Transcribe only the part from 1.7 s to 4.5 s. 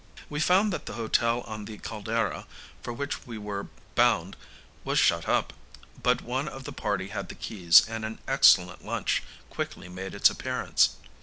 Caldera for which we were bound